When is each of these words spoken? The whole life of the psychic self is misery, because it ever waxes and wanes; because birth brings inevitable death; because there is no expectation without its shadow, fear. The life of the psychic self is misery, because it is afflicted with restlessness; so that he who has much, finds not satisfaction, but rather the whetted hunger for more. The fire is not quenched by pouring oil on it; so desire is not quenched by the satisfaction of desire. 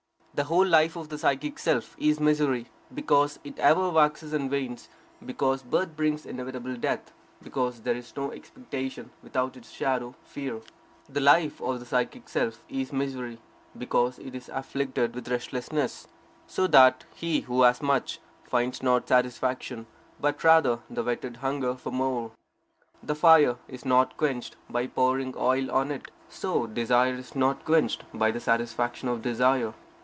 The 0.33 0.45
whole 0.45 0.65
life 0.65 0.95
of 0.95 1.09
the 1.09 1.17
psychic 1.19 1.59
self 1.59 1.93
is 1.99 2.19
misery, 2.21 2.67
because 2.93 3.37
it 3.43 3.59
ever 3.59 3.89
waxes 3.91 4.31
and 4.33 4.49
wanes; 4.49 4.87
because 5.23 5.61
birth 5.61 5.95
brings 5.97 6.25
inevitable 6.25 6.77
death; 6.77 7.11
because 7.43 7.81
there 7.81 7.93
is 7.95 8.15
no 8.15 8.31
expectation 8.31 9.11
without 9.21 9.55
its 9.57 9.69
shadow, 9.69 10.15
fear. 10.23 10.61
The 11.09 11.19
life 11.19 11.61
of 11.61 11.79
the 11.81 11.85
psychic 11.85 12.27
self 12.29 12.63
is 12.69 12.91
misery, 12.93 13.39
because 13.77 14.17
it 14.19 14.33
is 14.33 14.47
afflicted 14.49 15.13
with 15.15 15.27
restlessness; 15.27 16.07
so 16.47 16.65
that 16.67 17.03
he 17.13 17.41
who 17.41 17.61
has 17.63 17.79
much, 17.81 18.19
finds 18.47 18.81
not 18.81 19.09
satisfaction, 19.09 19.85
but 20.19 20.43
rather 20.45 20.79
the 20.89 21.03
whetted 21.03 21.35
hunger 21.37 21.75
for 21.75 21.91
more. 21.91 22.31
The 23.03 23.15
fire 23.15 23.57
is 23.67 23.83
not 23.85 24.15
quenched 24.17 24.55
by 24.69 24.87
pouring 24.87 25.35
oil 25.37 25.69
on 25.69 25.91
it; 25.91 26.09
so 26.29 26.65
desire 26.67 27.13
is 27.15 27.35
not 27.35 27.63
quenched 27.65 28.05
by 28.13 28.31
the 28.31 28.39
satisfaction 28.39 29.07
of 29.09 29.21
desire. 29.21 29.73